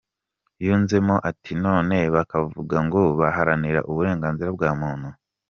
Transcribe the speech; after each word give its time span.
Yunzemoa 0.65 1.19
ati 1.29 1.53
“None 1.65 1.97
bakavuga 2.15 2.77
ngo 2.85 3.01
baharanira 3.19 3.79
uburenganzira 3.91 4.49
bwa 4.55 4.69
muntu? 4.81 5.09